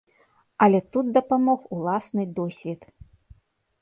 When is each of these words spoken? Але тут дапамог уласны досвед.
Але 0.65 0.79
тут 0.95 1.11
дапамог 1.19 1.69
уласны 1.77 2.23
досвед. 2.41 2.81